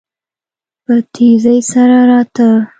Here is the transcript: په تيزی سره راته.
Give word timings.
په 0.85 0.93
تيزی 1.13 1.57
سره 1.71 1.99
راته. 2.09 2.49